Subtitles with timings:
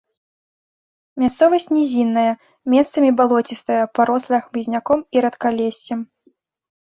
[1.23, 2.31] Мясцовасць нізінная,
[2.73, 5.99] месцамі балоцістая, парослая хмызняком і рэдкалессем.